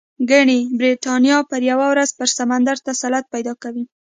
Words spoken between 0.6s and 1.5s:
برېټانیا